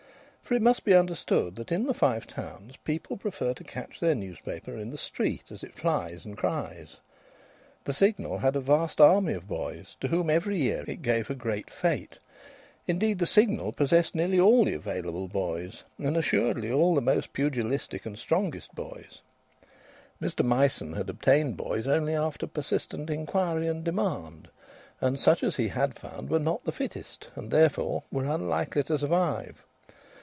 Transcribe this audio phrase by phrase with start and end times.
[0.51, 4.15] For it must be understood that in the Five Towns people prefer to catch their
[4.15, 6.97] newspaper in the street as it flies and cries.
[7.85, 11.35] The Signal had a vast army of boys, to whom every year it gave a
[11.35, 12.17] great fête.
[12.85, 18.05] Indeed, the Signal possessed nearly all the available boys, and assuredly all the most pugilistic
[18.05, 19.21] and strongest boys.
[20.21, 24.49] Mr Myson had obtained boys only after persistent inquiry and demand,
[24.99, 28.99] and such as he had found were not the fittest, and therefore were unlikely to
[28.99, 29.63] survive.